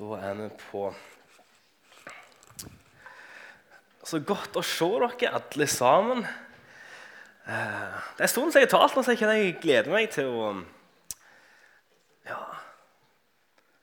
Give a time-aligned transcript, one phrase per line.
[0.00, 0.86] Da er vi på
[4.08, 6.22] Så godt å se dere alle sammen.
[7.44, 10.08] Eh, Det er en stund siden jeg har talt, så jeg kjenner jeg gleder meg
[10.10, 10.64] til å
[12.24, 12.40] Ja.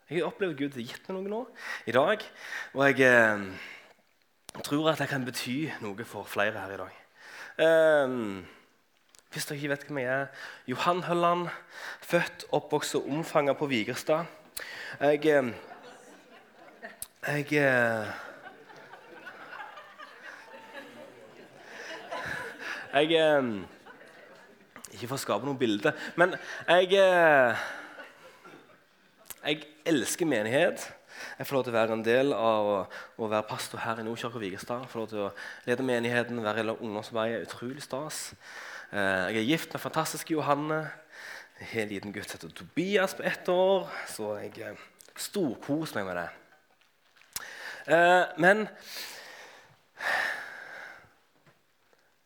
[0.10, 1.48] Jeg har opplevd Gud har gitt meg noe nå
[1.86, 2.26] i dag.
[2.74, 3.46] Og jeg eh,
[4.64, 6.94] tror at det kan bety noe for flere her i dag.
[7.62, 8.44] Eh,
[9.30, 10.28] hvis dere ikke vet hvem jeg er
[10.66, 11.50] Johan Hølland,
[12.02, 14.26] født, oppvokst og omfanga på Vigerstad.
[15.00, 15.54] Jeg
[17.28, 18.08] Jeg eh,
[22.94, 23.50] Jeg eh,
[24.94, 26.38] Ikke for å skape noe bilde, men
[26.70, 27.66] jeg eh,
[29.44, 30.88] Jeg elsker menighet.
[31.36, 32.80] Jeg får lov til å være en del av å,
[33.20, 35.30] å være pastor her i Nordkirka og Jeg Får lov til å
[35.68, 37.44] lede menigheten, være i ungdomsarbeidet.
[37.50, 38.24] Utrolig stas.
[38.92, 40.86] Jeg er gift med fantastiske Johanne.
[41.60, 44.78] Jeg har en liten gutt som heter Tobias på ett år, så jeg
[45.18, 46.47] storkoser meg med det.
[47.88, 48.66] Eh, men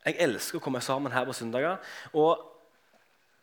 [0.01, 1.77] jeg elsker å komme sammen her på søndager.
[2.17, 2.47] Og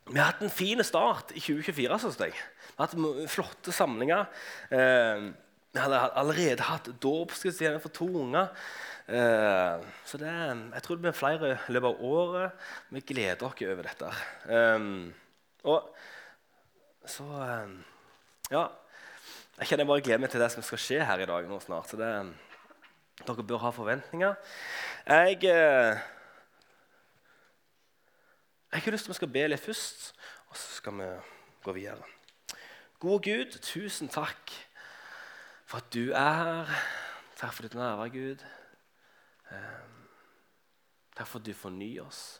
[0.08, 2.34] vi har hatt en fin start i 2024, syns jeg.
[2.34, 4.26] Vi har hatt flotte samlinger.
[4.74, 5.28] Eh,
[5.68, 8.50] vi hadde allerede hatt dåpsgudstjeneste for to unger.
[9.08, 12.68] Eh, så det, jeg tror det blir flere i løpet av året.
[12.90, 14.10] Vi gleder oss over dette.
[15.68, 15.94] Og
[17.06, 17.28] så
[18.50, 18.66] Ja.
[19.58, 21.90] Jeg kjenner bare gleder meg til det som skal skje her i dag nå snart.
[21.90, 22.10] Så det,
[23.26, 24.36] dere bør ha forventninger.
[25.08, 26.06] Jeg eh,
[28.72, 30.12] jeg har lyst til at vi skal be litt først,
[30.48, 31.08] og så skal vi
[31.64, 32.06] gå videre.
[33.00, 34.52] Gode Gud, tusen takk
[35.66, 36.74] for at du er her.
[37.40, 38.44] Takk for ditt nærvær, Gud.
[39.50, 39.86] Eh,
[41.18, 42.38] Takk for at du fornyer oss.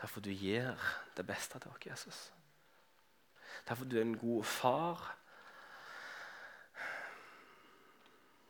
[0.00, 2.20] Takk for at du gir det beste til oss, Jesus.
[3.66, 5.10] Takk for at du er en god far.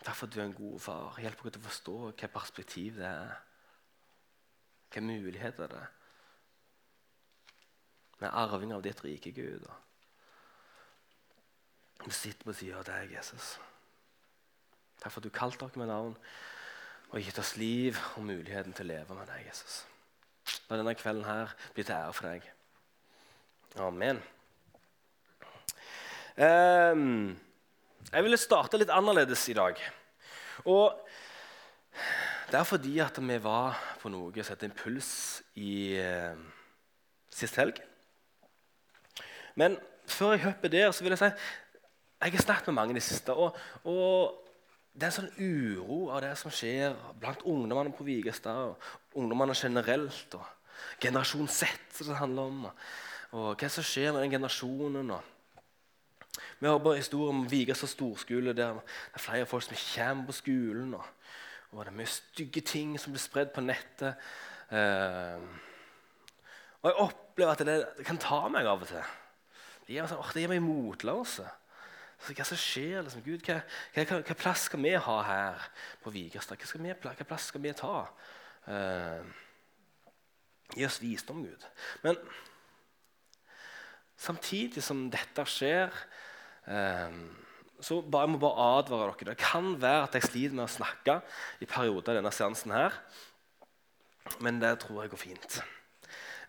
[0.04, 1.18] Takk for at du er en god far.
[1.20, 3.36] Hjelp oss til å forstå hvilket perspektiv det er.
[4.88, 5.92] Hvilke muligheter det er.
[8.18, 9.64] Vi er arving av ditt rike, Gud.
[12.04, 13.54] Vi sitter på siden av deg, Jesus.
[15.00, 16.14] Takk for at du kalte oss med navn
[17.10, 19.82] og gitt oss liv og muligheten til å leve med deg, Jesus.
[20.68, 22.46] La denne kvelden her bli til ære for deg.
[23.80, 24.20] Amen.
[26.36, 27.36] Ehm,
[28.10, 29.80] jeg ville starte litt annerledes i dag.
[30.64, 30.94] Og
[32.50, 35.10] det er fordi at vi var på noe som heter Impuls
[35.58, 36.36] i eh,
[37.32, 37.80] sist helg.
[39.58, 41.30] Men før jeg hopper der, så vil jeg si
[42.24, 43.34] jeg har snakket med mange i det siste.
[43.34, 44.44] Og, og
[44.94, 48.70] det er en sånn uro av det som skjer blant ungdommene på Vigestad.
[48.70, 50.38] Og ungdommene generelt.
[50.38, 52.64] Og generasjon Z, som det handler om.
[53.34, 55.12] Og hva som skjer med den generasjonen.
[55.18, 55.33] Og
[56.60, 60.32] vi har bare historier om Vigestad storskole, der det er flere folk som kommer på
[60.32, 60.94] skolen.
[60.94, 61.04] Og,
[61.72, 64.14] og det er mye stygge ting som blir spredd på nettet.
[64.70, 65.44] Eh,
[66.82, 69.12] og jeg opplever at det, det kan ta meg av og til.
[69.84, 71.46] Det gir meg, sånn, det gir meg motløse.
[72.24, 73.02] Så hva som skjer?
[73.04, 73.24] Liksom?
[73.24, 73.60] Gud, hva,
[73.94, 75.64] hva, hva, hva plass skal vi ha her
[76.04, 76.60] på Vigerstad?
[76.60, 77.96] Hva, hva plass skal vi ta?
[78.70, 79.26] Eh,
[80.74, 81.66] gi oss visdom, Gud.
[82.04, 82.20] Men
[84.20, 85.92] samtidig som dette skjer,
[86.66, 87.16] eh,
[87.84, 89.34] så jeg må bare advare dere.
[89.34, 91.18] Det kan være at jeg sliter med å snakke
[91.60, 92.96] i perioder av denne seansen her.
[94.40, 95.60] Men det tror jeg går fint.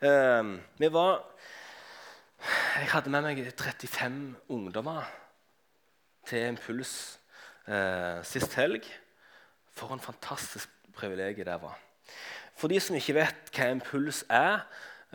[0.02, 0.44] Eh,
[0.80, 1.24] vi var
[2.46, 5.08] Jeg hadde med meg 35 ungdommer
[6.28, 7.18] til Impuls
[7.66, 8.86] eh, sist helg.
[9.74, 11.80] For en fantastisk privilegium det var.
[12.56, 14.62] For de som ikke vet hva Impuls er,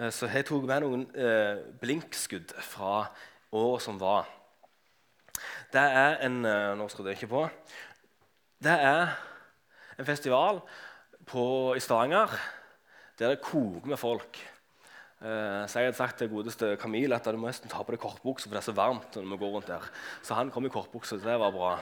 [0.09, 3.03] så jeg tok med noen eh, blinkskudd fra
[3.53, 4.29] året som var.
[5.73, 7.43] Det er en eh, Nå skrudde jeg ikke på.
[8.61, 9.13] Det er
[10.01, 10.63] en festival
[11.29, 11.45] på,
[11.77, 12.33] i Stavanger
[13.21, 14.41] der det koker med folk.
[15.21, 18.01] Eh, så jeg hadde sagt til godeste Camille at du må nesten ta på deg
[18.01, 19.89] kortbukse, for det er så varmt når vi går rundt der.
[20.25, 21.75] Så han kom i kortbukse, så det var bra.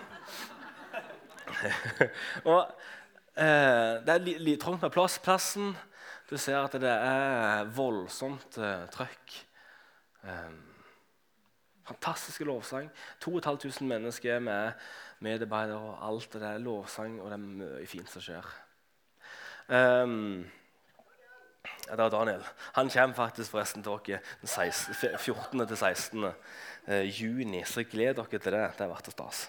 [2.50, 2.64] og
[3.38, 5.20] eh, Det er litt li, trangt med plass.
[5.22, 5.76] Plassen
[6.28, 9.36] Du ser at det er voldsomt eh, trøkk.
[10.28, 10.50] Eh,
[11.88, 12.90] fantastiske lovsang.
[13.25, 14.72] 2500 mennesker er med
[15.25, 16.32] medarbeidere og alt.
[16.32, 18.50] Det er lovsang, og det er mye fint som skjer.
[19.69, 20.44] Um,
[21.88, 22.44] det er Daniel.
[22.76, 25.66] Han kommer faktisk forresten til dere den 14.
[25.66, 26.32] til 16.
[26.88, 28.66] eh, juni, så gled dere til det.
[28.78, 29.48] Det vært stas.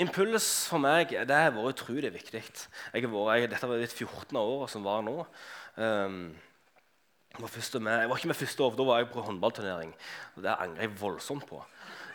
[0.00, 2.40] Impuls for meg det har vært utrolig viktig.
[2.40, 4.38] Jeg har vært, jeg, dette var det 14.
[4.40, 5.16] året som var nå.
[5.76, 6.22] Um,
[7.40, 9.92] var med, jeg var ikke med første år, da var jeg på håndballturnering.
[10.36, 11.60] og Det angrer jeg voldsomt på.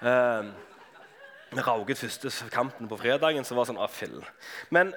[0.02, 0.50] Um,
[1.56, 4.20] vi rauget første kampen på fredagen, så var det sånn ah, fill.
[4.76, 4.92] Men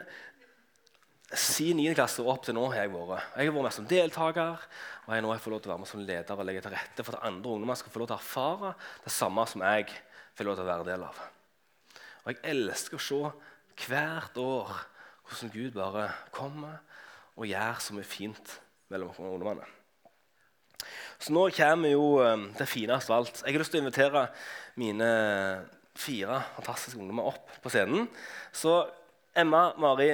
[1.29, 1.93] siden 9.
[1.95, 4.69] klasse opp til nå har jeg vært Jeg har vært med som deltaker,
[5.07, 6.65] og jeg nå har jeg fått lov til å være med som leder og legge
[6.65, 9.67] til rette for at andre ungdommer skal få lov til å erfare det samme som
[9.69, 9.91] jeg
[10.39, 11.27] får lov til å være del av.
[12.29, 13.19] Og jeg elsker å se
[13.89, 14.73] hvert år
[15.25, 16.83] hvordan Gud bare kommer
[17.39, 18.53] og gjør så mye fint
[18.93, 19.65] mellom ungdommene.
[21.19, 23.41] Så nå kommer jo eh, det fineste av alt.
[23.41, 24.27] Jeg har lyst til å invitere
[24.77, 25.09] mine
[25.99, 28.11] fire fantastiske ungdommer opp på scenen.
[28.53, 28.77] Så
[29.33, 30.13] Emma, Mari,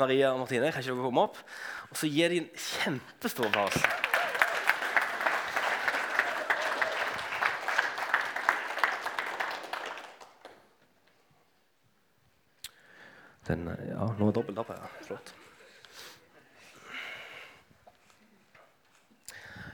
[0.00, 1.42] Maria og Martine, kan ikke dere komme opp?
[1.90, 4.09] Og så gir de en kjempestor applaus.
[13.48, 14.88] Den, ja, nå er dobbelt opp ja.
[15.06, 15.32] Flott.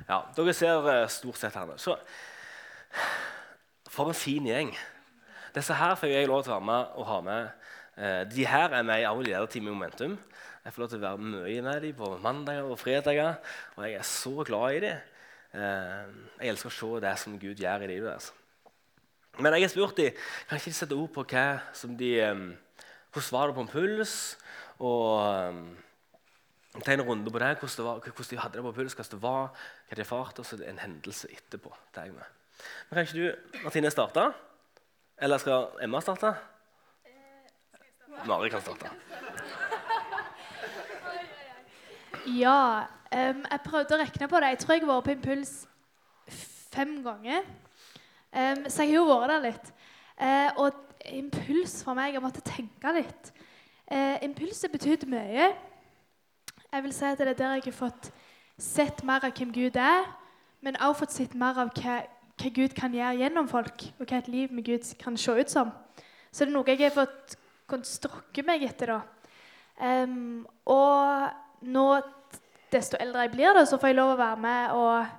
[0.06, 1.74] Ja, dere ser eh, stort sett her nå.
[1.82, 1.96] Så
[3.90, 4.70] For en fin gjeng.
[5.56, 7.66] Disse her får jeg lov til å være med og ha med.
[7.96, 10.16] Eh, de her er med i Arv lederteam i Momentum.
[10.62, 13.38] Jeg får lov til å være mye med dem på mandager og fredager.
[13.76, 15.04] Og jeg er så glad i dem.
[15.56, 18.30] Eh, jeg elsker å se det som Gud gjør i livet deres.
[19.40, 21.46] Men jeg har spurt dem kan ikke de sette ord på hva
[21.76, 22.12] som de,
[23.16, 24.14] hvordan var det på en puls.
[24.78, 29.16] Og ta en runde på det, hvordan, var, hvordan de hadde det på puls, hvordan
[29.16, 29.48] det var,
[29.88, 31.72] hva de erfarte, og så en hendelse etterpå.
[31.94, 32.28] Er jeg med.
[32.90, 34.32] Men Kan ikke du, Martine, starte?
[35.18, 36.34] Eller skal Emma starte?
[38.26, 38.90] Mari kan starte.
[42.26, 42.86] Ja.
[43.06, 44.48] Um, jeg prøvde å regne på det.
[44.50, 45.52] Jeg tror jeg har vært på impuls
[46.74, 47.46] fem ganger.
[48.32, 49.70] Um, så jeg har jo vært der litt.
[50.16, 53.32] Uh, og impuls for meg Jeg måtte tenke litt.
[53.86, 55.52] Eh, impulset betydde mye.
[56.72, 58.10] Jeg vil si at det er der jeg har fått
[58.58, 60.06] sett mer av hvem Gud er,
[60.60, 62.02] men også fått sett mer av hva
[62.36, 65.52] hva Gud kan gjøre gjennom folk, og hva et liv med Gud kan se ut
[65.52, 65.72] som.
[66.30, 67.36] Så det er noe jeg har fått
[67.66, 68.92] kunnet strokke meg etter.
[68.92, 69.00] da.
[69.76, 71.86] Um, og nå,
[72.72, 75.14] desto eldre jeg blir, da, så får jeg lov å være med og,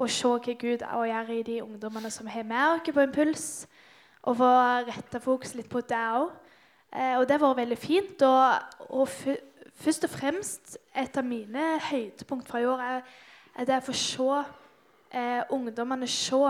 [0.00, 3.46] og se hva Gud gjør i de ungdommene som har med oss på impuls.
[4.24, 4.50] Og få
[4.88, 6.32] retta fokus litt på det òg.
[6.94, 8.22] Uh, og det har vært veldig fint.
[8.22, 9.08] Og, og
[9.74, 13.00] først og fremst et av mine høydepunkt fra i år er,
[13.58, 14.28] er det å få se
[15.14, 16.40] eh, ungdommene se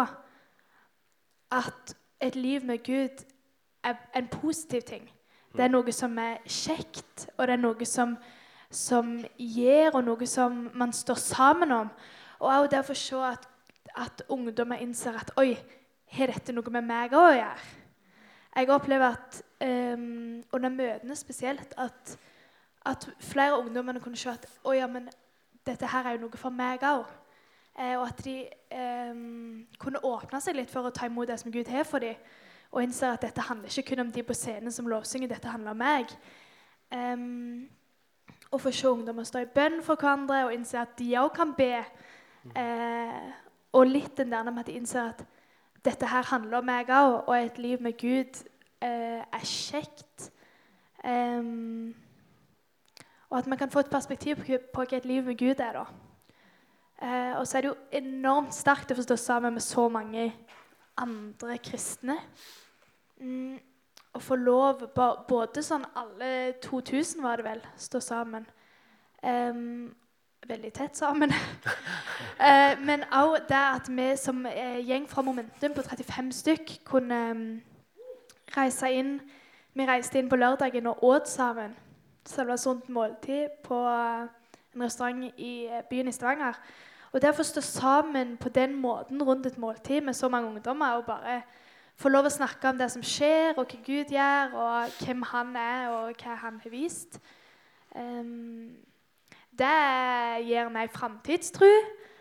[1.52, 3.24] at et liv med Gud
[3.84, 5.10] er en positiv ting.
[5.56, 8.16] Det er noe som er kjekt, og det er noe som,
[8.70, 11.90] som gir, og noe som man står sammen om.
[12.40, 13.46] Og også det å få se at,
[13.94, 15.52] at ungdommer innser at Oi,
[16.16, 17.72] har dette noe med meg å gjøre?
[18.54, 22.14] Jeg opplever at um, under møtene spesielt at,
[22.86, 25.08] at flere ungdommene kunne se at å ja, men
[25.66, 27.04] dette her er jo noe for meg òg.
[27.74, 29.14] Eh, og at de eh,
[29.82, 32.14] kunne åpne seg litt for å ta imot det som Gud har for dem.
[32.70, 35.74] Og innser at dette handler ikke kun om de på scenen som lovsynger, dette handler
[35.74, 36.14] om meg.
[36.94, 37.66] Um,
[38.54, 41.54] og få se ungdommer stå i bønn for hverandre og innse at de òg kan
[41.58, 41.82] be.
[42.54, 43.30] Eh,
[43.74, 45.24] og litt den der med at de innser at
[45.84, 48.40] dette her handler om meg òg, og et liv med Gud
[48.84, 50.30] eh, er kjekt.
[51.04, 51.92] Um,
[53.28, 55.80] og at man kan få et perspektiv på, hva et liv med Gud er.
[55.80, 55.84] da.
[57.02, 60.28] Eh, og så er det jo enormt sterkt å få stå sammen med så mange
[60.96, 62.16] andre kristne.
[63.20, 63.58] Mm,
[64.14, 68.46] å få lov Både sånn alle 2000 var det vel, stå sammen.
[69.24, 69.90] Um,
[70.48, 71.32] veldig tett sammen.
[72.46, 77.20] eh, men òg det at vi som uh, gjeng fra Momentum på 35 stykk kunne
[77.30, 77.46] um,
[78.56, 79.20] reise inn
[79.74, 81.72] Vi reiste inn på lørdagen og åt sammen.
[82.26, 84.28] Så det var et sånt måltid på uh,
[84.74, 86.54] en restaurant i byen i Stavanger.
[87.12, 90.48] Og det å få stå sammen på den måten rundt et måltid med så mange
[90.48, 91.40] ungdommer og bare
[91.96, 95.56] få lov å snakke om det som skjer, og hva Gud gjør, og hvem han
[95.56, 97.20] er, og hva han har vist
[97.94, 98.74] um,
[99.58, 101.70] Det gir meg framtidstro.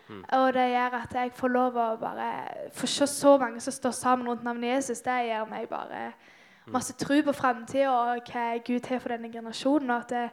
[0.09, 0.23] Mm.
[0.37, 2.29] Og det gjør at jeg får lov å bare
[2.75, 5.01] få se så mange som står sammen rundt navnet Jesus.
[5.05, 6.73] Det gir meg bare mm.
[6.75, 9.89] masse tro på framtida og hva Gud har for denne generasjonen.
[9.89, 10.25] og at det,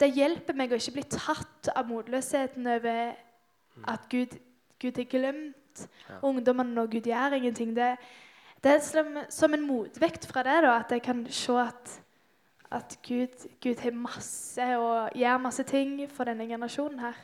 [0.00, 3.16] det hjelper meg å ikke bli tatt av motløsheten over
[3.88, 4.36] at Gud,
[4.80, 6.20] Gud er glemt ja.
[6.22, 7.74] ungdommene når Gud gjør ingenting.
[7.76, 7.94] Det,
[8.64, 11.96] det er som, som, en motvekt fra det, da, at jeg kan se at,
[12.70, 17.18] at Gud, Gud, har masse og gjør masse ting for denne generasjonen her.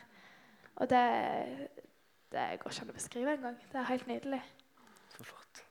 [0.75, 1.03] Og det,
[2.31, 3.57] det går ikke an å beskrive engang.
[3.71, 4.41] Det er helt nydelig.
[5.13, 5.63] Så flott.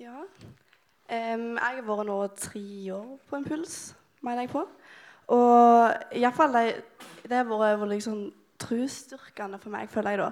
[0.00, 0.18] Ja.
[1.06, 3.78] Um, jeg har vært nå tre år på Impuls,
[4.20, 4.66] mener jeg på.
[5.32, 6.66] Og iallfall det,
[7.22, 8.26] det har vært liksom
[8.58, 10.30] trosstyrkende for meg, føler jeg da.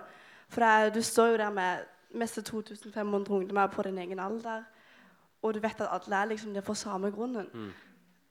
[0.50, 4.62] For det, du står jo der med mest 2500 ungdommer på din egen alder,
[5.44, 7.48] og du vet at alle er liksom der for samme grunnen.
[7.52, 7.70] Mm.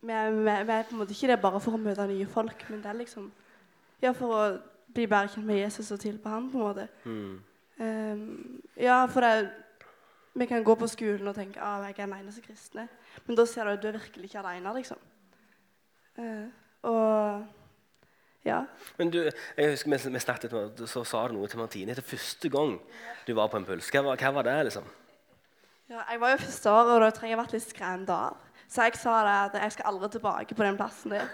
[0.04, 2.28] Vi er, vi vi er på en måte ikke det bare for å møte nye
[2.28, 3.32] folk, men det er liksom
[4.02, 4.44] ja, for å
[4.94, 6.88] bli bedre kjent med Jesus og tilbe ham, på en måte.
[7.06, 7.36] Mm.
[7.80, 9.52] Um, ja, for det,
[10.34, 12.88] vi kan gå på skolen og tenke at jeg er den eneste kristne.
[13.26, 14.98] Men da ser du at du er virkelig ikke alene, liksom.
[16.18, 16.50] Uh,
[16.90, 17.46] og
[18.46, 18.60] ja.
[18.98, 19.22] Men du,
[19.58, 20.58] jeg husker vi, vi snakket
[20.90, 22.76] så sa du noe til Martine etter første gang
[23.28, 23.88] du var på Impuls.
[23.94, 24.90] Hva, hva var det, liksom?
[25.90, 26.02] Ja.
[26.12, 28.42] Jeg var jo første år, og da trenger jeg vært litt skremt av.
[28.74, 31.28] Så jeg sa det at jeg skal aldri tilbake på den plassen der.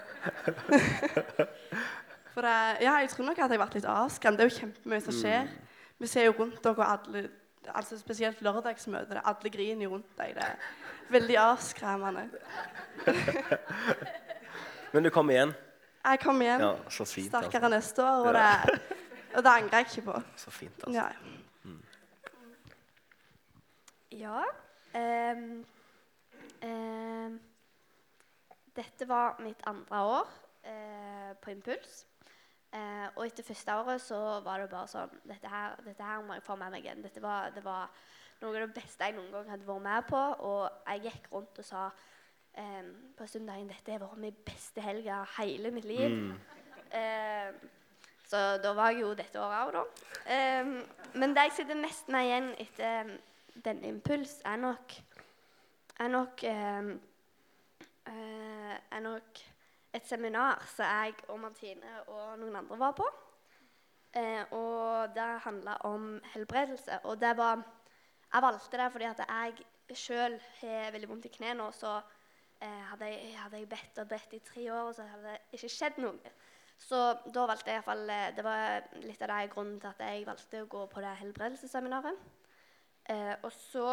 [2.34, 4.36] for det, ja, jeg tror nok at jeg har vært litt avskremt.
[4.36, 5.48] Det er jo kjempemye som skjer.
[6.00, 7.24] Vi ser jo rundt dere, og alle,
[7.72, 9.22] altså spesielt lørdagsmøtet.
[9.24, 10.36] Alle griner jo rundt deg.
[10.36, 12.26] Det er veldig avskremmende.
[14.92, 15.52] Men du kom igjen.
[16.04, 16.62] Jeg kom igjen.
[16.64, 17.28] Ja, så fint.
[17.28, 17.76] sterkere Altså.
[17.76, 18.80] neste år, og det,
[19.34, 20.22] og det angrer jeg ikke på.
[20.36, 20.96] Så fint, altså.
[20.96, 21.08] Ja.
[24.10, 24.42] Ja.
[24.94, 25.64] Um,
[26.66, 27.40] um,
[28.76, 30.30] dette var mitt andre år
[30.66, 32.06] uh, på Impuls.
[32.70, 36.36] Uh, og etter første året så var det bare sånn Dette her, dette her må
[36.36, 37.02] jeg få med meg igjen.
[37.02, 37.90] Dette var, det var
[38.40, 40.22] noe av det beste jeg noen gang hadde vært med på.
[40.46, 41.88] Og jeg gikk rundt og sa
[42.58, 46.16] um, på søndagen dette har vært min beste helg av hele mitt liv.
[46.90, 47.58] Ehm,
[48.26, 49.82] så da var jeg jo dette året òg, da.
[50.62, 50.72] Um,
[51.18, 53.12] men det jeg sitter mest med igjen etter
[53.64, 54.98] denne impuls, er nok
[56.00, 57.00] er nok, ehm,
[58.06, 59.38] eh, er nok
[59.92, 63.06] et seminar som jeg og Martine og noen andre var på.
[64.12, 67.00] Eh, og det handla om helbredelse.
[67.04, 67.62] Og det var
[68.32, 72.00] Jeg valgte det fordi at jeg sjøl har veldig vondt i kneet nå, så
[72.60, 75.38] eh, hadde, jeg, hadde jeg bedt og bedt i tre år, og så hadde det
[75.52, 76.30] ikke skjedd noe.
[76.78, 77.00] Så
[77.34, 80.70] da valgte jeg iallfall Det var litt av det grunnen til at jeg valgte å
[80.70, 82.39] gå på det helbredelsesseminaret.
[83.10, 83.86] Eh, og så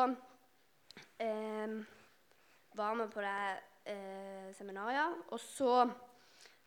[1.19, 1.77] eh,
[2.77, 3.39] var vi på det
[3.93, 5.89] eh, seminaret, og så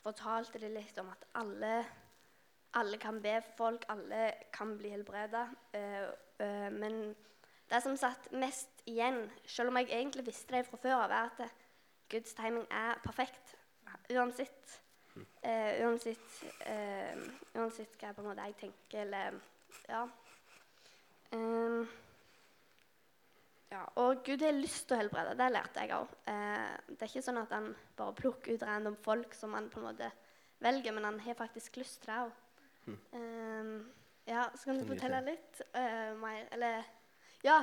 [0.02, 1.84] fortalte de litt om at alle,
[2.74, 5.46] alle kan be for folk, alle kan bli helbreda.
[5.76, 6.08] Eh,
[6.42, 7.14] eh, men
[7.70, 11.30] det som satt mest igjen, selv om jeg egentlig visste det fra før av, er
[11.30, 11.66] at
[12.10, 13.54] Guds timing er perfekt
[14.10, 14.80] uansett.
[15.44, 17.22] Uh, uansett, uh,
[17.58, 19.40] uansett hva jeg tenker, eller
[19.88, 20.04] Ja.
[21.32, 21.88] Ehm,
[23.70, 25.36] ja, og Gud har lyst til å helbrede.
[25.38, 26.14] Det lærte jeg òg.
[26.32, 29.78] Eh, det er ikke sånn at han bare plukker ut random folk som han på
[29.80, 30.10] en måte
[30.60, 32.36] velger, men han har faktisk lyst til det òg.
[34.26, 36.84] ja, så kan du fortelle litt eh, mer Eller
[37.44, 37.60] Ja.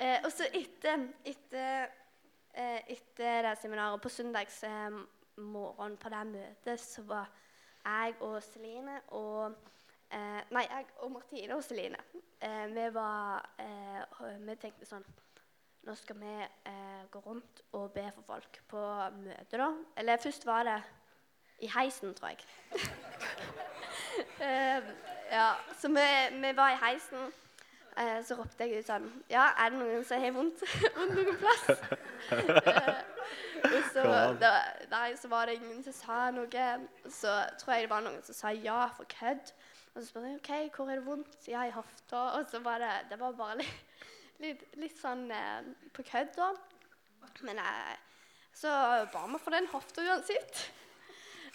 [0.00, 1.90] Eh, og så etter, etter,
[2.54, 4.96] eh, etter det seminaret, på søndags eh,
[5.36, 7.28] morgen på det møtet, så var
[7.84, 9.54] jeg og Celine og
[10.12, 11.98] eh, Nei, jeg og Martine og Celine.
[12.40, 15.04] Eh, vi var eh, Vi tenkte sånn
[15.84, 16.32] Nå skal vi
[16.68, 18.80] eh, gå rundt og be for folk på
[19.16, 19.70] møte, da.
[19.96, 20.80] Eller først var det
[21.64, 22.38] i heisen, tror jeg.
[24.44, 24.90] eh,
[25.32, 26.04] ja, så vi,
[26.42, 27.32] vi var i heisen.
[27.96, 30.60] Eh, så ropte jeg ut sånn Ja, er det noen som har vondt,
[31.10, 31.64] noen plass?
[33.66, 34.04] og så,
[34.40, 34.52] da,
[34.92, 36.68] nei, så var det ingen som sa noe.
[37.08, 39.52] Så tror jeg det var noen som sa ja for kødd.
[39.94, 41.48] Og så spør jeg OK, hvor er det vondt?
[41.50, 42.20] Ja, i hofta.
[42.38, 43.96] Og så var det Det var bare litt,
[44.42, 46.52] litt, litt sånn eh, på kødd, da.
[47.46, 47.96] Men eh,
[48.54, 48.70] så
[49.12, 50.66] ba vi for den hofta uansett.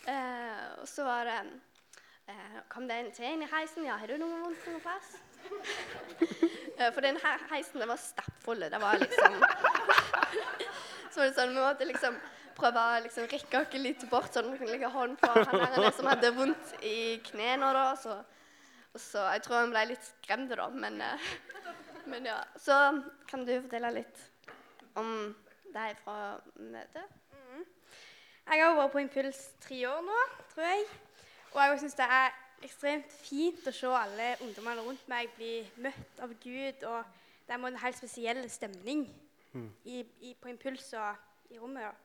[0.06, 1.38] Eh, og så var det
[2.30, 3.88] eh, Kom det en til inn i heisen?
[3.88, 5.16] Ja, har du noe vondt noe plass?
[6.76, 7.18] Eh, for den
[7.50, 8.62] heisen den var stappfull.
[8.70, 9.38] Det var liksom
[11.10, 12.20] Så var det sånn, vi måtte liksom
[12.58, 15.76] prøve å liksom rikke oss litt bort, sånn at vi kunne legge hånd på han
[15.76, 17.74] der som hadde vondt i knærne.
[17.76, 18.20] da, så,
[18.94, 21.28] og så Jeg tror han ble litt skremt, da, men, eh,
[22.12, 22.40] men ja.
[22.60, 22.80] Så
[23.28, 24.24] kan du fortelle litt
[24.96, 25.36] om
[25.76, 27.22] deg fra møtet?
[28.46, 30.18] Jeg har vært på Impuls tre år nå,
[30.52, 30.84] tror jeg.
[31.56, 32.34] Og jeg syns det er
[32.66, 36.86] ekstremt fint å se alle ungdommene rundt meg bli møtt av Gud.
[36.86, 37.00] Og
[37.48, 39.08] det er en helt spesiell stemning
[39.84, 42.05] i, i, på Impuls og i rommet.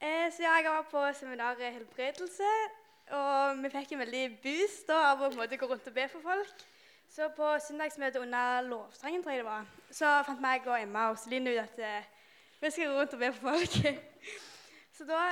[0.00, 2.48] Eh, så ja, jeg var på seminaret helbredelse,
[3.16, 5.94] og vi fikk en veldig boost da, av å på en måte gå rundt og
[5.96, 6.64] be for folk.
[7.08, 11.16] Så på søndagsmøtet under lovsangen, tror jeg det var, så fant meg og Emma og
[11.22, 12.10] Celine ut at eh,
[12.60, 14.02] vi skal gå rundt og be for folk.
[14.96, 15.22] Så da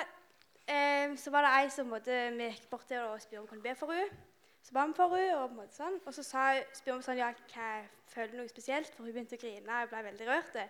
[0.68, 3.52] eh, så var det ei som måte, vi gikk bort til og spurte om vi
[3.52, 4.24] kunne be for henne.
[4.64, 5.96] Så ba vi for henne, og på en måte sånn.
[6.04, 6.42] Og så sa,
[6.76, 7.70] spurte vi sånn, ja, hva
[8.12, 10.60] føler du noe spesielt, for hun begynte å grine og ble veldig rørt.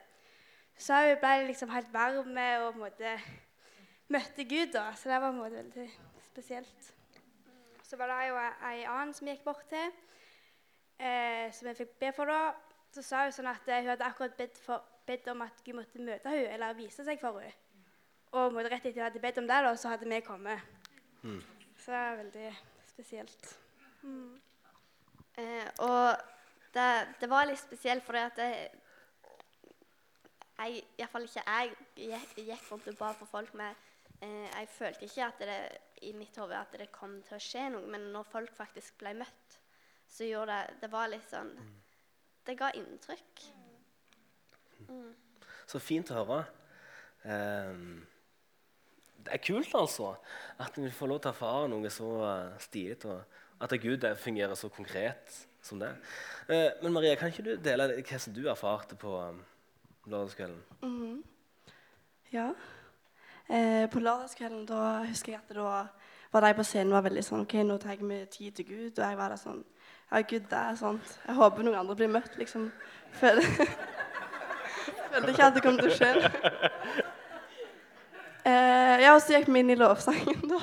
[0.79, 3.17] Så hun ble liksom helt varm og på en måte
[4.13, 5.87] møtte Gud da, så det var på en måte veldig
[6.31, 6.91] spesielt.
[7.85, 9.93] Så var det jo ei annen som gikk bort til,
[10.99, 12.55] eh, som jeg fikk be for da.
[12.95, 15.79] Så sa hun sånn at eh, hun hadde akkurat bedt, for, bedt om at Gud
[15.79, 17.55] måtte møte henne, eller vise seg for henne.
[18.35, 20.63] Og rett etter hun hadde bedt om det, da, så hadde vi kommet.
[21.79, 22.49] Så det er veldig
[22.89, 23.51] spesielt.
[25.39, 26.17] Eh, og
[26.75, 26.89] det,
[27.21, 28.51] det var litt spesielt fordi at det,
[30.59, 33.75] jeg, iallfall ikke jeg, gikk, gikk rundt og ba for folk med
[34.25, 35.59] eh, Jeg følte ikke at det,
[36.09, 39.15] i mitt hode at det kom til å skje noe, men når folk faktisk ble
[39.21, 39.61] møtt,
[40.09, 41.53] så gjorde det Det var litt sånn
[42.45, 43.45] Det ga inntrykk.
[45.65, 46.43] Så fint å høre.
[47.25, 48.03] Um,
[49.25, 50.11] det er kult, altså,
[50.61, 52.99] at vi får lov til å erfare noe så uh, stilig.
[53.09, 55.95] Og at Gud det fungerer så konkret som det.
[56.51, 59.41] Uh, men Maria, kan ikke du dele hva som du erfarte på um,
[60.05, 60.61] lørdagskvelden?
[62.35, 62.51] Ja.
[63.49, 65.87] Eh, på lørdagskvelden da husker jeg at da
[66.33, 68.93] var de på scenen var veldig sånn OK, nå tar vi tid til Gud.
[68.99, 69.65] Og jeg var der sånn
[70.11, 71.19] Ja, Gud, det er sånt.
[71.27, 72.71] Jeg håper noen andre blir møtt, liksom.
[73.21, 73.45] Føler
[75.15, 76.15] Følte ikke at det kom til å skje.
[78.45, 80.59] Eh, ja, og så gikk vi inn i lovsangen, da.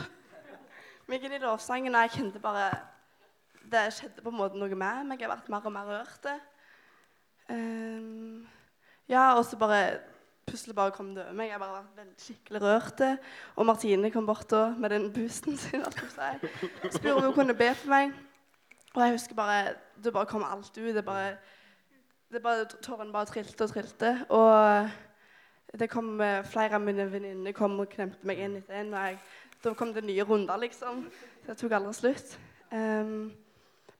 [1.09, 2.67] Vi gikk inn i lovsangen, og jeg kjente bare
[3.73, 5.23] Det skjedde på en måte noe med meg.
[5.23, 6.27] Jeg ble mer og mer rørt.
[7.49, 8.05] Eh,
[9.09, 9.81] ja, og så bare
[10.47, 11.51] plutselig bare kom det over meg.
[11.51, 13.03] Jeg bare var veldig skikkelig rørt.
[13.55, 15.85] Og Martine kom bort da, med den boosten sin.
[15.85, 15.93] og.
[16.91, 18.11] Spurte om hun kunne be for meg.
[18.93, 20.95] Og jeg husker bare Det bare kom alt ut.
[20.95, 21.37] Det bare,
[22.31, 24.25] det bare Tårene bare trilte og trilte.
[24.29, 24.89] Og
[25.79, 28.93] det kom eh, flere av mine venninner kom og klemte meg inn etter en.
[28.93, 29.19] Og jeg,
[29.63, 31.05] da kom det nye runder, liksom.
[31.45, 32.35] Det tok aldri slutt.
[32.71, 33.31] Um,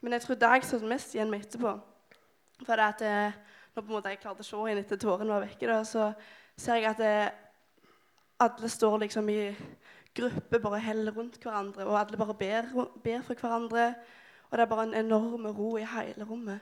[0.02, 1.72] men jeg tror det jeg så mest igjen med etterpå,
[2.66, 3.40] for det at eh,
[3.76, 6.10] når på en måte jeg klarte å se henne etter tårene var vekke, da, så
[6.60, 7.14] ser jeg at det,
[8.42, 9.40] alle står liksom i
[10.16, 12.68] gruppe, bare heller rundt hverandre, og alle bare ber,
[13.04, 13.94] ber for hverandre.
[14.50, 16.60] Og det er bare en enorm ro i hele rommet.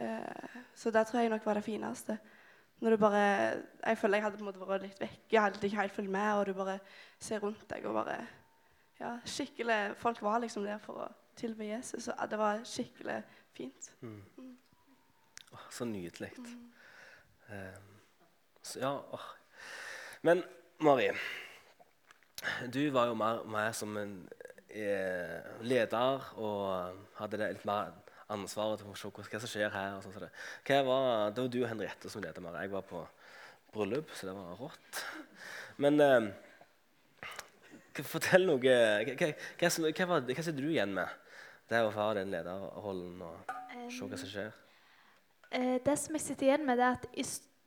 [0.00, 2.18] Eh, så det tror jeg nok var det fineste.
[2.80, 3.22] Når du bare,
[3.86, 5.32] Jeg føler jeg hadde på en måte vært litt vekk.
[5.32, 6.78] Jeg hadde ikke helt fulgt med, og du bare
[7.18, 8.16] ser rundt deg og bare
[9.00, 13.22] ja, skikkelig, Folk var liksom der for å tilbe Jesus, og det var skikkelig
[13.56, 13.92] fint.
[15.52, 16.32] Åh, så nydelig.
[17.50, 17.94] Ehm,
[18.62, 19.20] så, ja.
[20.22, 20.44] Men
[20.78, 21.10] Mari,
[22.72, 24.14] du var jo mer, mer som en
[24.68, 27.92] eh, leder og hadde det litt mer
[28.30, 29.96] ansvaret for å se hva, som skjer her.
[30.04, 30.30] sånn som det.
[30.68, 32.60] Var, det var du og Henriette som leder mer.
[32.62, 33.02] Jeg var på
[33.74, 35.02] bryllup, så det var rått.
[35.82, 36.30] Men eh,
[38.06, 38.78] fortell noe Hva,
[39.18, 41.18] hva, hva, hva, sitter du igjen med?
[41.70, 43.52] Det å ha den lederrollen og
[43.94, 44.54] se hva som skjer.
[45.50, 47.24] Eh, det som jeg sitter igjen med, er at i,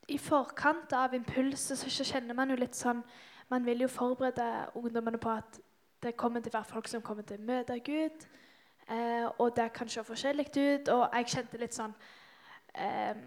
[0.08, 3.04] i forkant av impulset så, så kjenner man jo litt sånn
[3.52, 5.60] Man vil jo forberede ungdommene på at
[6.02, 8.24] det kommer til å være folk som kommer til å møte Gud.
[8.88, 10.90] Eh, og det kan se forskjellig ut.
[10.90, 11.94] Og jeg kjente litt sånn
[12.74, 13.20] eh,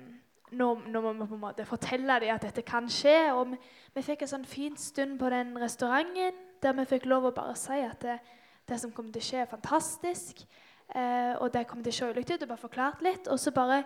[0.57, 3.33] nå, nå må vi på en måte fortelle dem at dette kan skje.
[3.37, 3.61] Og vi,
[3.95, 7.55] vi fikk en sånn fin stund på den restauranten der vi fikk lov å bare
[7.61, 8.19] si at det,
[8.67, 10.43] det som kommer til å skje, er fantastisk.
[10.89, 12.43] Eh, og det kommer til å se ulikt ut.
[12.43, 13.31] Og bare forklart litt.
[13.33, 13.85] Og så bare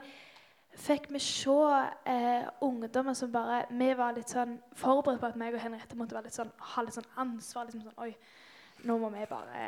[0.79, 1.57] fikk vi se
[2.05, 6.15] eh, ungdommer som bare Vi var litt sånn forberedt på at meg og Henriette måtte
[6.15, 7.67] være litt sånn, ha litt sånn ansvar.
[7.67, 8.15] liksom sånn, Oi,
[8.87, 9.65] nå må vi bare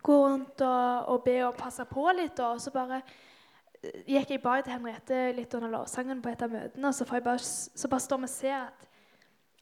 [0.00, 2.38] gå rundt og, og be og passe på litt.
[2.44, 6.52] Og så bare eh, gikk jeg bak til Henriette litt under lovsangen på et av
[6.52, 7.48] møtene, og så, får jeg bare,
[7.82, 8.86] så bare står vi og ser at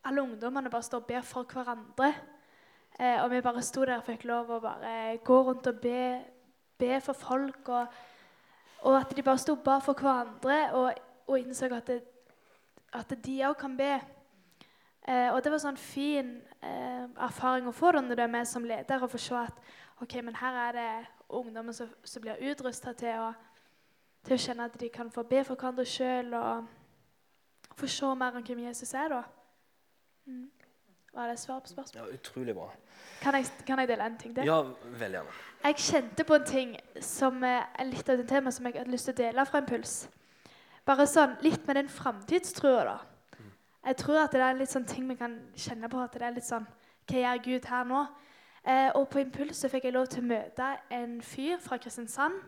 [0.08, 2.12] alle ungdommene bare står og ber for hverandre.
[2.98, 6.04] Eh, og vi bare sto der og fikk lov å bare gå rundt og be,
[6.78, 7.68] be for folk.
[7.70, 7.98] Og,
[8.80, 10.92] og at de bare sto og ba for hverandre og,
[11.26, 12.02] og innså at, det,
[12.92, 13.98] at de òg kan be.
[15.08, 18.48] Eh, og det var sånn fin eh, erfaring å få da når du er med
[18.48, 19.62] som leder og få se at
[20.02, 20.90] ok, men her er det
[21.28, 23.32] ungdommen som, som blir utrusta til,
[24.24, 28.36] til å kjenne at de kan få be for hverandre sjøl og få se mer
[28.36, 29.08] om hvem Jesus er.
[29.08, 29.22] da.
[30.28, 30.46] Mm.
[31.18, 32.08] Var det svar på spørsmålet?
[32.08, 32.68] Ja, Utrolig bra.
[33.22, 34.46] Kan jeg, kan jeg dele en ting til?
[34.46, 35.32] Ja, veldig gjerne.
[35.64, 38.92] Jeg kjente på en ting som eh, er litt av det temaet som jeg hadde
[38.94, 39.94] lyst til å dele fra Impuls.
[40.86, 42.94] Bare sånn, Litt med den framtidstrua, da.
[43.88, 45.98] Jeg tror at det er litt sånn ting vi kan kjenne på.
[45.98, 46.70] at det er litt sånn,
[47.10, 48.06] Hva gjør Gud her nå?
[48.62, 52.38] Eh, og på Impuls så fikk jeg lov til å møte en fyr fra Kristiansand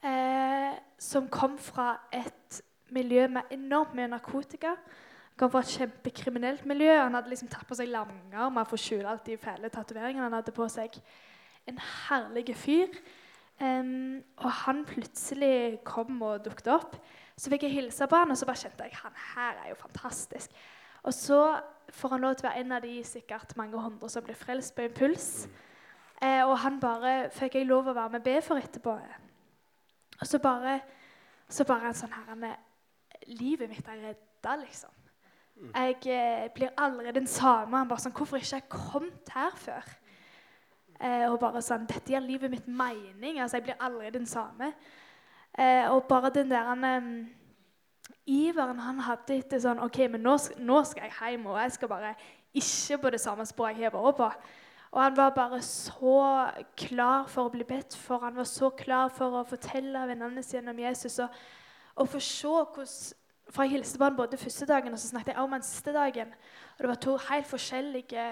[0.00, 4.76] eh, som kom fra et miljø med enormt mye narkotika.
[5.36, 6.92] Kom fra et kjempekriminelt miljø.
[6.98, 10.36] Han hadde liksom tatt på seg langarmer for å skjule alt de fæle tatoveringene han
[10.36, 10.98] hadde på seg.
[11.66, 12.92] En herlig fyr.
[13.62, 16.96] Um, og han plutselig kom og dukket opp.
[17.38, 19.78] Så fikk jeg hilse på han, og så bare kjente jeg han her er jo
[19.80, 20.54] fantastisk.
[21.02, 21.40] Og så
[21.92, 24.74] får han lov til å være en av de sikkert mange hundre som blir frelst
[24.76, 25.46] på impuls.
[26.22, 28.96] Eh, og han bare fikk jeg lov å være med og be for etterpå.
[30.20, 30.76] Og så bare,
[31.50, 32.68] så bare en sånn her er-
[33.26, 34.90] Livet mitt er redda, liksom.
[35.70, 37.76] Jeg eh, blir aldri den samme.
[37.76, 39.92] Han bare sånn Hvorfor ikke jeg kommet her før?
[40.98, 43.38] Eh, og bare sånn Dette gir livet mitt mening.
[43.38, 44.72] Altså, jeg blir aldri den samme.
[45.54, 47.14] Eh, og bare den der han,
[48.26, 51.90] iveren han hadde etter sånn OK, men nå, nå skal jeg hjem, og jeg skal
[51.92, 52.12] bare
[52.56, 54.30] ikke på det samme sporet jeg har vært på.
[54.92, 56.18] Og han var bare så
[56.76, 58.20] klar for å bli bedt for.
[58.26, 61.16] Han var så klar for å fortelle vennene sine om Jesus.
[61.24, 61.38] Og,
[61.96, 63.21] og få se hvordan
[63.52, 65.92] For jeg hilste på han både første dagen og så snakket jeg om han siste
[65.92, 66.32] dagen.
[66.76, 68.26] Og det var to helt forskjellige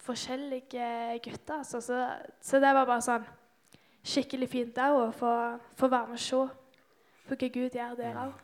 [0.00, 1.58] forskjellige gutter.
[1.58, 1.80] Altså.
[1.80, 2.08] Så,
[2.40, 3.26] så det var bare sånn
[4.00, 5.32] skikkelig fint å få,
[5.76, 6.44] få være med og se
[7.28, 8.38] på hva Gud gjør der òg.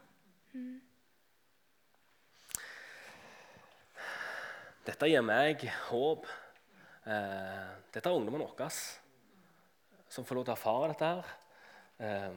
[4.86, 6.28] Dette gir meg håp.
[7.06, 8.70] Eh, dette er ungdommen vår
[10.06, 11.08] som får lov til å erfare dette.
[11.08, 11.34] her.
[11.98, 12.36] Eh,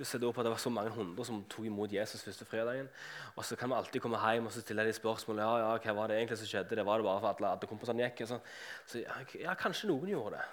[0.00, 2.46] du ser da på at Det var så mange hundre som tok imot Jesus første
[2.48, 2.88] fredagen.
[3.36, 5.42] Og så kan vi alltid komme hjem og stille de spørsmål.
[5.44, 6.76] Ja, ja, hva var det egentlig som skjedde?
[6.78, 8.22] Det var det bare for at alle, kompisene gikk.
[8.24, 8.46] Så, sånn.
[8.88, 10.46] Så ja, ja, kanskje noen gjorde det.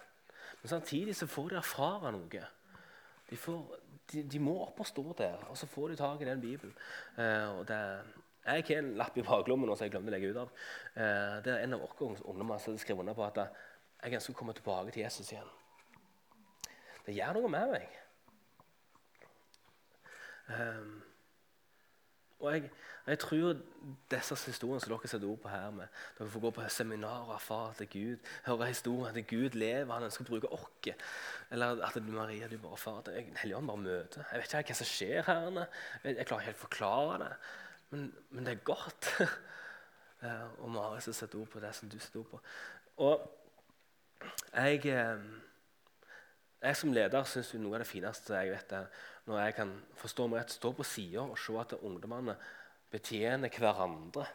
[0.61, 2.41] Men samtidig så får de erfare noe.
[3.29, 3.61] De, får,
[4.11, 6.73] de, de må opp og stå der, og så får de tak i den Bibelen.
[7.15, 7.79] Eh, og det,
[8.47, 10.51] jeg har en lapp i baklommen som jeg glemte å legge ut av.
[10.95, 14.41] Eh, det er en av våre ungdommer som skrev under på at jeg ønsker å
[14.41, 15.55] komme tilbake til Jesus igjen.
[17.07, 18.03] Det gjør noe med meg.
[20.47, 21.03] Um,
[22.39, 22.69] og jeg,
[23.07, 23.55] jeg tror
[24.11, 25.87] disse historiene som dere setter ord på her med,
[26.19, 30.05] Dere får gå på seminar og erfare at Gud høre historien at Gud lever, han
[30.05, 30.91] ønsker å bruke oss.
[31.51, 33.09] Eller at du, Maria, du bare far, at
[33.41, 34.27] Helligånden bare møter.
[34.31, 35.59] Jeg vet ikke hva som skjer her.
[36.03, 37.31] Jeg, jeg klarer ikke helt å forklare det.
[37.89, 39.11] Men, men det er godt.
[40.25, 42.37] Eh, og Mari som setter ord på det som du setter ord på.
[43.05, 45.19] Og jeg, eh,
[46.67, 48.87] jeg som leder syns noe av det fineste jeg vet, er
[49.27, 52.35] når jeg kan forstå meg rett, stå på sida og se at ungdommene
[52.91, 54.25] betjener hverandre.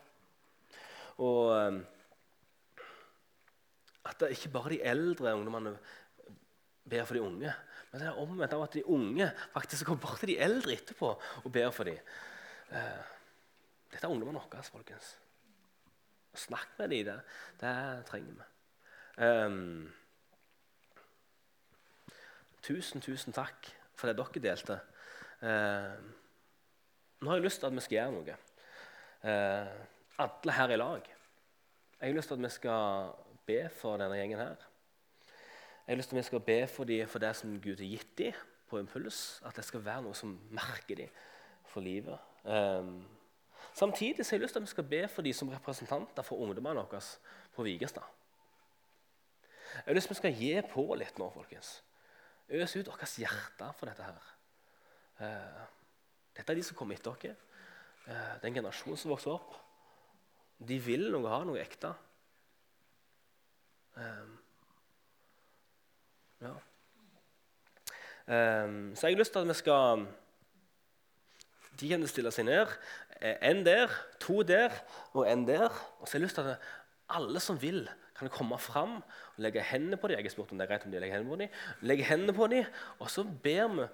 [1.24, 1.78] Og eh,
[4.10, 5.76] at det ikke bare de eldre ungdommene
[6.90, 7.54] ber for de unge,
[7.92, 11.12] men det er omvendt av at de unge faktisk går bort til de eldre etterpå
[11.12, 12.00] og ber for dem.
[12.72, 13.02] Eh,
[13.92, 15.16] dette er ungdommene våre, folkens.
[16.34, 17.04] Snakk med dem.
[17.08, 17.18] Det,
[17.60, 17.74] det
[18.08, 18.46] trenger vi.
[19.20, 19.92] Um,
[22.62, 24.78] tusen, tusen takk for det dere delte.
[25.42, 25.94] Eh,
[27.22, 28.36] nå har jeg lyst til at vi skal gjøre noe.
[29.22, 29.72] Eh,
[30.22, 31.10] alle her i lag.
[32.00, 33.12] Jeg har lyst til at vi skal
[33.46, 34.68] be for denne gjengen her.
[35.86, 37.90] Jeg har lyst til at vi skal be for dem for det som Gud har
[37.90, 38.32] gitt dem
[38.70, 39.42] på impuls.
[39.46, 41.20] At det skal være noe som merker dem
[41.66, 42.18] for livet.
[42.46, 42.90] Eh,
[43.74, 46.42] samtidig så har jeg lyst til at vi skal be for dem som representanter for
[46.42, 47.00] ungdommene våre
[47.54, 48.02] på Vigestad.
[49.72, 51.82] Jeg har lyst til at vi skal gi på litt nå, folkens.
[52.48, 54.30] Øs ut deres hjerte for dette her.
[55.22, 55.66] Uh,
[56.36, 57.36] dette er de som kommer etter dere.
[58.06, 59.54] Uh, den generasjonen som vokser opp.
[60.62, 61.92] De vil noe, ha noe ekte.
[63.96, 64.36] Um,
[66.42, 66.52] ja.
[68.22, 70.04] Um, så jeg har lyst til at vi skal
[71.80, 72.70] De kan stille seg ned.
[73.22, 74.74] En der, to der
[75.12, 75.68] og en der.
[76.00, 76.70] Og så har jeg lyst til at
[77.12, 77.84] alle som vil,
[78.22, 80.18] kan komme fram og legge hendene på dem.
[80.18, 81.62] Jeg har spurt om det er greit om de legger hendene på dem.
[81.90, 83.86] Legger hendene på dem, og så ber vi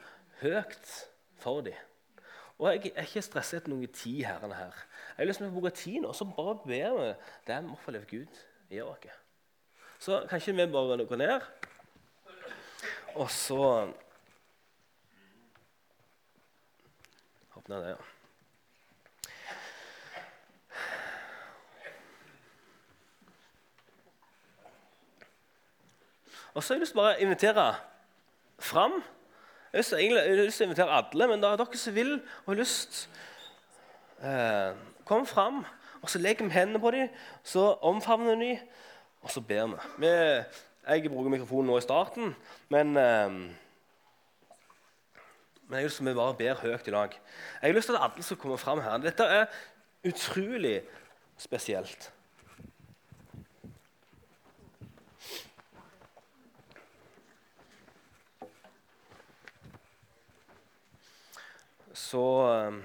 [0.42, 0.90] høyt
[1.42, 1.86] for dem.
[2.58, 4.44] Og Jeg er ikke stresset etter noe tid her.
[4.50, 7.08] Jeg har lyst til å bruke tid nå, så bare ber vi
[7.46, 8.42] det vi opplever Gud
[8.74, 9.06] i oss.
[10.02, 11.48] Så kanskje vi bare går ned,
[13.14, 13.62] og så
[17.48, 18.17] Håper det, der, ja.
[26.58, 27.64] Og så har jeg lyst til bare å invitere
[28.58, 28.92] fram.
[29.72, 31.94] Jeg har egentlig- jeg har lyst til å invitere alle, men da er dere som
[31.94, 33.08] vil og har lyst.
[34.22, 35.64] Eh, kom fram,
[36.02, 37.08] og så legger vi hendene på dem,
[37.44, 38.68] så omfavner vi dem,
[39.22, 39.76] og så ber vi.
[39.98, 40.44] vi.
[40.88, 42.36] Jeg bruker mikrofonen nå i starten,
[42.68, 43.54] men eh, men
[45.70, 47.10] jeg har lyst til at vi bare ber høyt i lag.
[47.62, 48.98] Jeg har lyst til at alle skal komme fram her.
[48.98, 49.46] Dette er
[50.04, 50.82] utrolig
[51.36, 52.12] spesielt.
[62.08, 62.78] Så eh,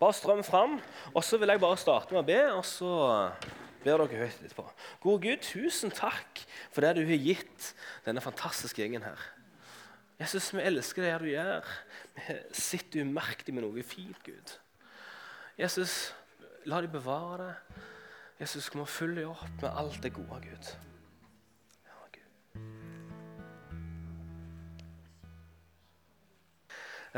[0.00, 0.76] bare strøm fram.
[1.14, 2.92] Og så vil jeg bare starte med å be, og så
[3.84, 4.66] ber dere høyt etterpå.
[5.02, 6.42] Gode Gud, tusen takk
[6.74, 7.72] for det du har gitt
[8.06, 9.26] denne fantastiske gjengen her.
[10.18, 11.68] Jesus, vi elsker det du gjør.
[12.26, 14.56] Vi sitter umerkelig med noe fint, Gud.
[15.58, 16.10] Jesus,
[16.66, 17.84] la dem bevare det.
[18.42, 20.97] Jesus, kom og følg dem opp med alt det gode, Gud.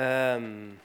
[0.01, 0.79] Ehm,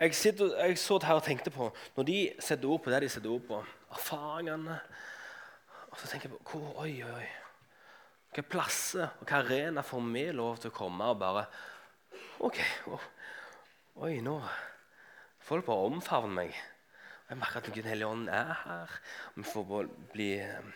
[0.00, 3.08] jeg, sitter, jeg så her og tenkte på Når de setter ord på det de
[3.08, 3.64] setter ord på,
[3.96, 4.78] erfaringene
[5.94, 7.26] og så tenker jeg på hvor, oi, oi.
[8.28, 11.44] Hvilke plasser og hvilke arenaer får vi lov til å komme og bare
[12.42, 12.58] OK.
[12.90, 12.98] å,
[14.02, 14.40] oi, nå
[15.44, 16.54] Folk bare omfavner meg.
[17.28, 18.94] Jeg merker at Den hellige ånd er her.
[19.36, 20.70] Vi får bare bli eh,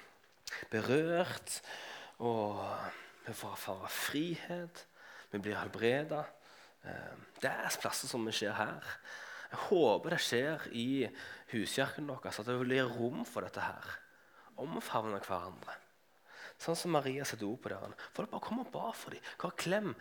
[0.71, 1.61] berørt.
[2.25, 2.61] Og
[3.27, 4.85] vi får erfare frihet.
[5.33, 6.25] Vi blir helbreda.
[6.85, 8.85] Eh, Det er plasser som skjer her.
[9.51, 11.09] Jeg håper det skjer i
[11.53, 13.93] huskirken deres, at det blir rom for dette her.
[14.61, 15.77] Omfavne hverandre.
[16.59, 17.95] Sånn som Maria setter ord på dere.
[18.17, 19.23] Folk bare kommer og ba for dem.
[19.39, 19.93] Hva klem.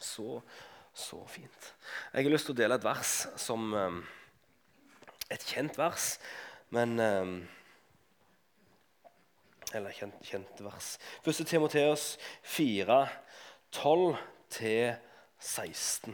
[0.00, 0.40] Så,
[0.96, 1.68] så fint.
[2.12, 4.00] Jeg har lyst til å dele et vers som um,
[5.32, 6.18] Et kjent vers,
[6.72, 7.48] men um,
[9.72, 10.98] Eller kjent, kjent vers.
[11.24, 11.46] 1.
[11.48, 13.08] Timoteos 4,
[13.72, 16.12] 12-16.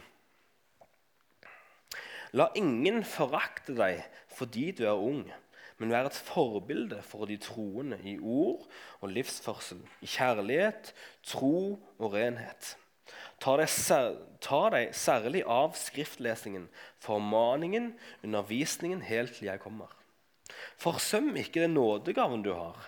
[2.31, 3.99] La ingen forakte deg
[4.31, 5.27] fordi du er ung,
[5.79, 8.67] men vær et forbilde for de troende i ord
[9.01, 10.93] og livsførsel, i kjærlighet,
[11.27, 12.77] tro og renhet.
[13.43, 13.69] Ta deg,
[14.43, 16.69] ta deg særlig av skriftlesningen,
[17.03, 19.98] formaningen, undervisningen, helt til jeg kommer.
[20.79, 22.79] Forsøm ikke den nådegaven du har,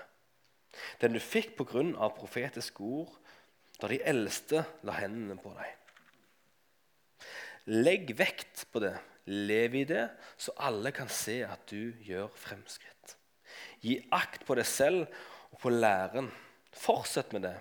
[1.01, 3.13] den du fikk på grunn av profetiske ord,
[3.81, 5.77] da de eldste la hendene på deg.
[7.71, 8.95] Legg vekt på det,
[9.29, 10.07] lev i det,
[10.37, 13.17] så alle kan se at du gjør fremskritt.
[13.81, 15.05] Gi akt på deg selv
[15.51, 16.29] og på læren.
[16.71, 17.57] Fortsett med det,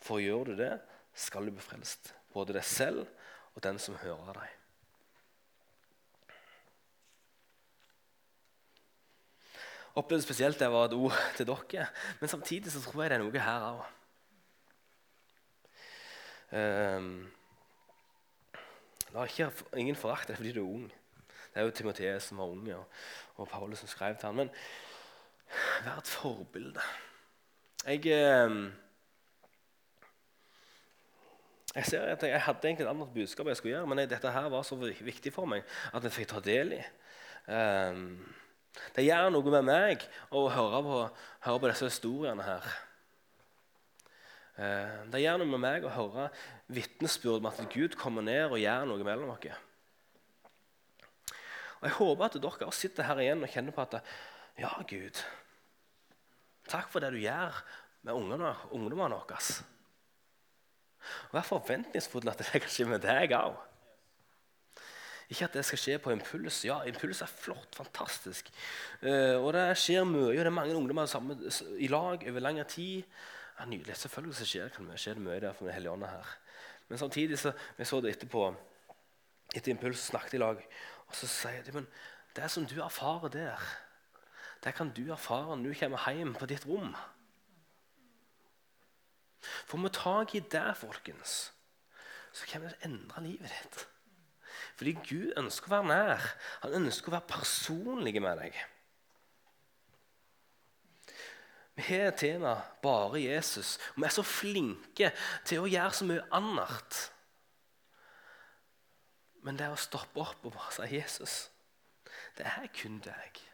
[0.00, 0.72] for gjør du det,
[1.14, 2.12] skal du bli frelst.
[2.34, 3.04] Både deg selv
[3.54, 4.59] og den som hører deg.
[10.00, 11.88] Opplevde spesielt det var et ord til dere,
[12.20, 13.82] men samtidig så tror jeg det er noe her òg.
[19.10, 20.88] La ikke ingen forakte deg fordi du er ung.
[21.50, 22.84] Det er jo Timotees som var unge, og,
[23.36, 24.34] og Paulus som skrev til ham.
[24.38, 24.50] Men
[25.84, 26.84] vær et forbilde.
[27.86, 28.50] Jeg, eh,
[31.74, 34.48] jeg ser at jeg hadde egentlig et annet budskap jeg skulle gjøre, men dette her
[34.52, 36.82] var så viktig for meg at jeg fikk ta del i.
[37.50, 38.20] Um,
[38.94, 40.04] det gjør noe med meg
[40.34, 41.00] å høre på,
[41.46, 42.68] høre på disse historiene her.
[44.60, 46.28] Uh, det gjør noe med meg å høre
[46.70, 49.66] vitnesbyrd om at Gud kommer ned og gjør noe mellom oss.
[51.80, 54.00] Og Jeg håper at dere sitter her igjen og kjenner på at
[54.60, 55.16] ja, Gud,
[56.68, 57.56] takk for det du gjør
[58.04, 59.40] med ungene, ungdommene våre.
[61.32, 63.56] Vær forventningsfull at det er kanskje med deg òg.
[65.30, 66.64] Ikke at det skal skje på impuls.
[66.66, 68.50] Ja, impuls er flott, fantastisk.
[69.02, 71.44] Uh, og det skjer mye, og det er mange ungdommer sammen,
[71.78, 73.06] i lag over lengre tid.
[73.60, 73.96] Ja, nydelig.
[73.96, 76.34] Selvfølgelig så skjer, kan det, skjer mye der for Den hellige ånd her.
[76.88, 78.48] Men samtidig så vi så det etterpå,
[79.54, 80.64] etter impuls snakket i lag,
[81.06, 81.86] og så sier de men
[82.34, 83.70] det som du erfarer der,
[84.64, 86.90] det kan du erfare når du kommer hjem på ditt rom.
[89.40, 91.52] Får vi tak i det, folkens,
[92.32, 93.86] så kan vi endre livet ditt.
[94.80, 96.26] Fordi Gud ønsker å være nær.
[96.62, 98.54] Han ønsker å være personlig med deg.
[101.76, 105.10] Vi har et tema bare Jesus, og vi er så flinke
[105.44, 107.02] til å gjøre så mye annet.
[109.44, 111.38] Men det å stoppe opp og bare si 'Jesus',
[112.40, 113.44] det er kun deg.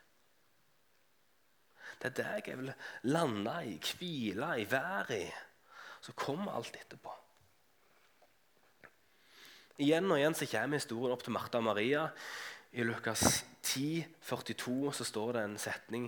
[1.98, 2.74] Det er deg jeg vil
[3.10, 5.30] lande i, hvile i, være i.
[6.00, 7.25] Så kommer alt etterpå.
[9.76, 12.06] Igjen og igjen så kommer historien opp til Martha og Maria.
[12.72, 16.06] I Lukas 10, 42 så står det en setning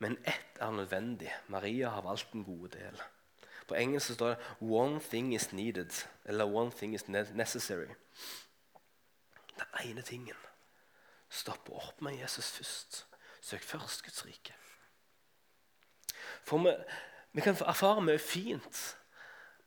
[0.00, 1.32] Men ett er nødvendig.
[1.48, 3.00] Maria har valgt den gode del.
[3.68, 7.94] På engelsk så står det 'one thing is needed', eller 'one thing is necessary'.
[9.58, 10.36] Den ene tingen.
[11.28, 13.06] Stopp opp med Jesus først.
[13.40, 14.54] Søk først Guds rike.
[16.42, 16.76] For vi,
[17.32, 18.96] vi kan erfare mye fint,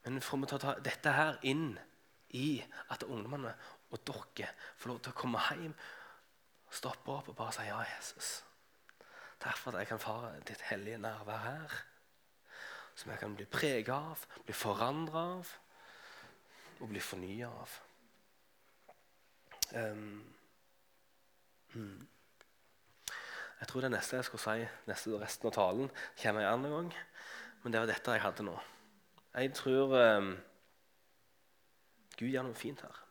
[0.03, 1.79] men får vi ta dette her inn
[2.37, 2.61] i
[2.93, 3.53] at ungdommene
[3.91, 5.73] og dere får lov til å komme hjem,
[6.71, 8.31] stoppe opp og bare si ja, Jesus.
[9.41, 11.79] Takk for at jeg kan fare ditt hellige nærvær her.
[12.95, 15.51] Som jeg kan bli preget av, bli forandra av
[16.81, 17.73] og bli fornya av.
[19.71, 20.21] Um,
[21.73, 22.07] hmm.
[23.61, 25.91] Jeg tror det neste jeg skulle si, neste, resten av talen,
[26.21, 26.93] kommer en annen gang.
[27.61, 28.55] Men det var dette jeg hadde nå.
[29.37, 30.31] Jeg tror um,
[32.21, 33.01] Gud gjør noe fint her.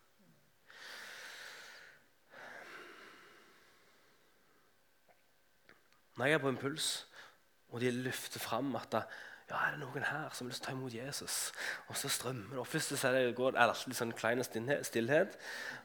[6.20, 6.86] når jeg er på impuls,
[7.72, 8.92] og de løfter fram at
[9.50, 11.36] ja, er det noen her som å ta imot Jesus?
[11.88, 12.66] Og så strømmer det.
[12.68, 15.38] Først er det, går, alltid sånn klein stillhet.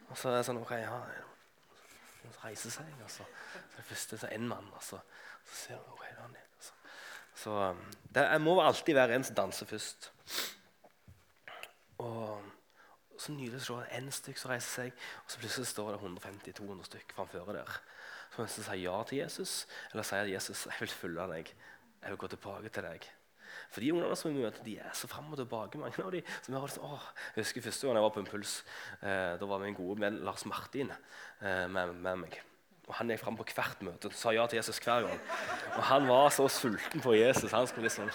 [0.09, 0.99] Og så er det sånn ok, ja,
[2.19, 2.91] så reiser seg.
[3.05, 4.67] Og så, så det første så er en mann.
[4.75, 4.99] Og så,
[5.47, 6.75] så ser du, ok, da er han så,
[7.45, 7.81] så um,
[8.13, 10.11] det jeg må alltid være en som danser først.
[13.25, 16.89] Så nydelig å se en stykk som reiser seg, og så plutselig står det 150-200
[16.91, 17.77] stykk framfor der.
[18.35, 19.53] Som enten sier ja til Jesus,
[19.91, 21.53] eller sier at Jesus, jeg vil følge deg.
[22.03, 23.07] Jeg vil gå tilbake til deg.
[23.71, 25.79] For de ungene som vi møter, de er så fram og tilbake.
[25.81, 28.53] mange av de, som har, sånn, åh, jeg husker første gang jeg var på Impuls.
[29.01, 32.37] Eh, da var min gode venn Lars Martin eh, med, med, meg.
[32.85, 35.25] Og Han gikk fram på hvert møte og sa ja til Jesus hver gang.
[35.73, 37.49] Og Han var så sulten på Jesus.
[37.55, 38.11] Han skulle liksom,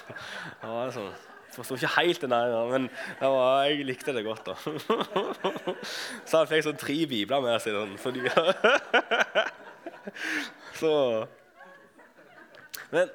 [0.60, 1.10] han var liksom
[1.54, 2.88] Forsto ikke helt det, der, men
[3.20, 4.46] var, jeg likte det godt.
[4.46, 4.54] da.
[6.28, 7.74] Så han fikk sånn tre bibler med seg.
[7.74, 8.20] Sånn, fordi,
[10.80, 10.92] så
[12.90, 13.10] Men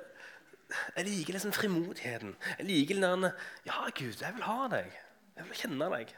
[0.95, 2.35] jeg liker liksom frimodigheten.
[2.59, 4.91] Jeg liker den der Ja, Gud, jeg vil ha deg.
[5.35, 6.13] Jeg vil kjenne deg.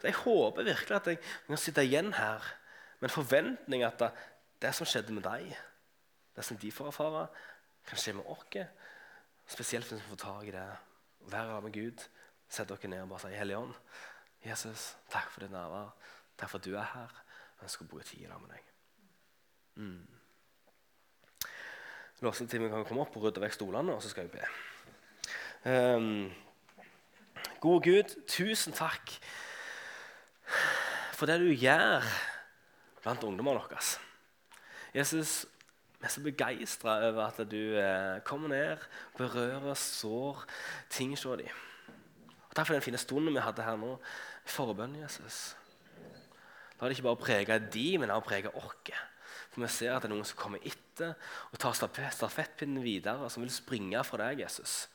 [0.00, 2.42] Så Jeg håper virkelig at jeg kan sitte igjen her
[3.00, 4.02] med en forventning at
[4.62, 5.50] det som skjedde med deg,
[6.34, 7.26] det som de får erfare,
[7.84, 8.46] kan skje med oss.
[9.46, 10.66] Spesielt hvis vi får tak i det.
[11.32, 12.04] Være med Gud.
[12.48, 13.74] Sett dere ned og bare si Hellige Ånd,
[14.44, 15.94] Jesus, takk for ditt nærvær.
[16.36, 17.14] Takk for at du er her.
[17.56, 18.70] Jeg ønsker å bruke tid med deg.
[19.80, 20.06] Mm.
[22.24, 24.44] Låsetimen kan komme opp og rydde vekk stolene, og så skal jeg be.
[25.64, 26.28] Um,
[27.64, 29.16] gode Gud, tusen takk
[31.14, 32.04] for det du gjør
[33.00, 33.80] blant ungdommene våre.
[34.94, 35.44] Jesus,
[36.04, 38.82] vi er så begeistra over at du eh, kommer ned,
[39.16, 40.42] berører, sår
[40.92, 41.48] ting hos dem.
[42.50, 43.94] Og Takk for den fine stunden vi hadde her nå.
[44.44, 45.54] Forbønn, Jesus.
[46.76, 48.92] La det ikke bare prege de, men også prege oss.
[49.54, 51.16] For vi ser at det er noen som kommer etter
[51.48, 54.90] og tar stafettpinnen videre, som vil springe fra deg, Jesus.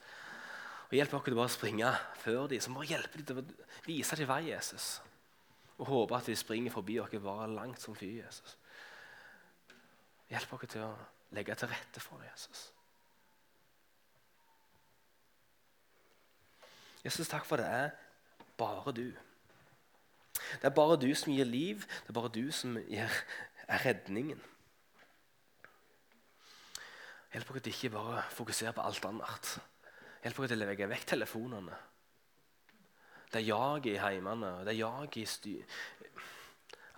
[0.91, 1.91] Og Hjelp oss til bare å springe
[2.21, 4.99] før de, som bare hjelper dem til å vise dem vei, Jesus.
[5.79, 8.59] Og håper at de springer forbi oss bare langt som fy, Jesus.
[10.29, 10.91] Hjelp oss til å
[11.33, 12.67] legge til rette for det, Jesus.
[17.05, 17.91] Jesus, takk for det er
[18.59, 19.07] bare du.
[20.59, 23.19] Det er bare du som gir liv, det er bare du som gir
[23.85, 24.41] redningen.
[27.33, 29.53] Hjelp oss til ikke bare fokusere på alt annet.
[30.23, 31.77] Hjelp oss til å legge vekk telefonene.
[33.29, 35.81] Det er jaget i heimene, det er jaget i styr...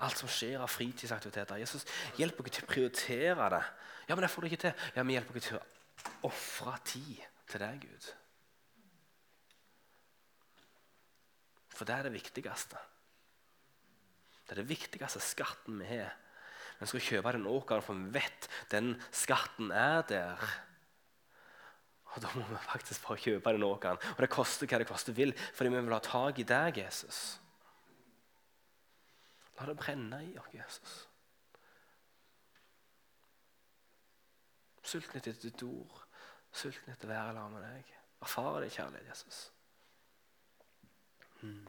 [0.01, 1.59] Alt som skjer av fritidsaktiviteter.
[1.61, 1.85] Jesus,
[2.17, 3.61] hjelp oss til å prioritere det.
[4.07, 4.87] Ja, men det får du ikke til.
[4.95, 8.09] Ja, men hjelp oss til å ofre tid til deg, Gud.
[11.75, 12.81] For det er det viktigste.
[14.45, 16.17] Det er det viktigste skatten vi har.
[16.81, 20.45] Vi skal kjøpe den åkeren, for vi vet den skatten er der.
[22.11, 24.01] Og Da må vi faktisk bare kjøpe den åkeren.
[24.17, 27.40] Og det koster hva det koster vil, fordi vi vil ha tak i deg, Jesus.
[29.59, 30.95] La det brenne i oss, Jesus.
[34.83, 35.99] Sulten etter ditt ord,
[36.51, 37.91] sulten etter å være sammen med deg.
[38.21, 39.43] Erfare det, kjærlighet, Jesus.
[41.41, 41.67] Hmm.